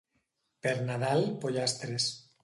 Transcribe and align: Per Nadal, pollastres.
Per 0.67 0.71
Nadal, 0.87 1.21
pollastres. 1.43 2.09